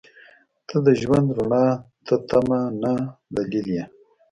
[0.67, 1.65] •ته د ژوند رڼا
[2.05, 2.93] ته تمه نه،
[3.35, 3.83] دلیل یې.